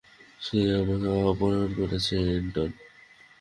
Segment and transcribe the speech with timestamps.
[0.39, 2.69] সে আমাকে অপহরণ করছে, এন্টন।